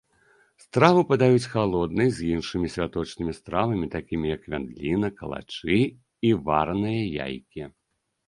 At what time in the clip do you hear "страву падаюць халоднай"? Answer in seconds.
0.61-2.07